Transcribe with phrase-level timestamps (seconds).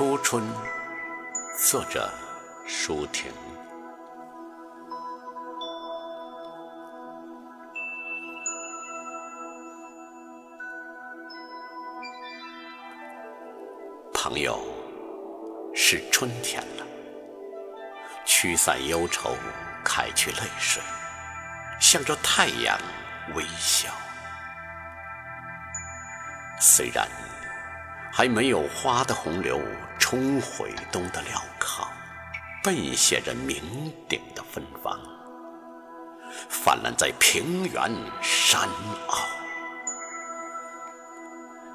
[0.00, 0.42] 初春，
[1.68, 2.10] 作者
[2.66, 3.30] 舒婷。
[14.14, 14.58] 朋友，
[15.74, 16.86] 是春天了，
[18.24, 19.36] 驱散忧愁，
[19.84, 20.82] 开去泪水，
[21.78, 22.78] 向着太阳
[23.34, 23.90] 微笑。
[26.58, 27.06] 虽然
[28.10, 29.60] 还没有花的洪流
[30.10, 31.86] 冲毁东的镣铐，
[32.64, 33.62] 背写着名
[34.08, 34.98] 鼎的芬芳，
[36.48, 37.88] 泛滥在平原
[38.20, 38.68] 山
[39.06, 39.24] 坳。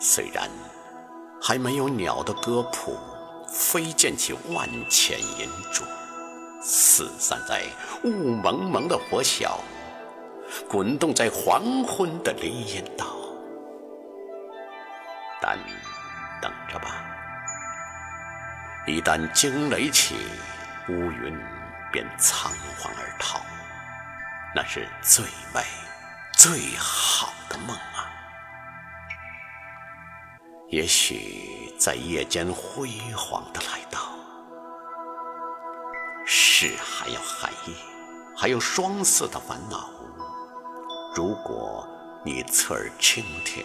[0.00, 0.50] 虽然
[1.40, 2.98] 还没有鸟的歌谱
[3.46, 5.84] 飞溅起万千银珠，
[6.60, 7.62] 四散在
[8.02, 9.60] 雾蒙蒙的火晓，
[10.68, 13.06] 滚动在黄昏的林荫道。
[15.40, 15.56] 但
[16.42, 17.04] 等着吧，
[18.86, 20.14] 一旦惊雷起，
[20.88, 21.34] 乌云
[21.90, 23.40] 便仓皇而逃，
[24.54, 25.62] 那是最美、
[26.34, 28.12] 最好的梦啊！
[30.68, 34.00] 也许在夜间辉煌的来到，
[36.26, 37.74] 是还有寒夜，
[38.36, 39.88] 还有霜色的烦恼。
[41.16, 41.88] 如果
[42.22, 43.64] 你侧耳倾听。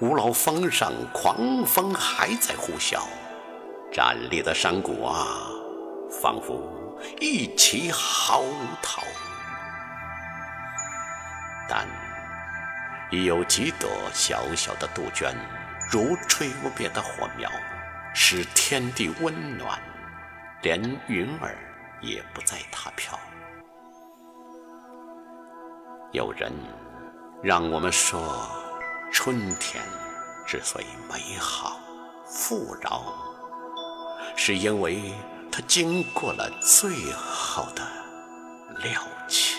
[0.00, 3.02] 五老峰上，狂风还在呼啸，
[3.92, 5.26] 站立的山谷啊，
[6.10, 8.42] 仿佛一起嚎
[8.82, 9.02] 啕。
[11.68, 11.86] 但
[13.10, 15.36] 已有几朵小小的杜鹃，
[15.90, 17.50] 如吹不灭的火苗，
[18.14, 19.78] 使天地温暖，
[20.62, 21.54] 连云儿
[22.00, 23.18] 也不再踏飘。
[26.12, 26.52] 有人
[27.42, 28.20] 让我们说。
[29.14, 29.84] 春天
[30.46, 31.78] 之所以美好
[32.24, 33.14] 富饶，
[34.36, 35.12] 是因为
[35.50, 37.82] 他经过了最好的
[38.82, 39.51] 了结。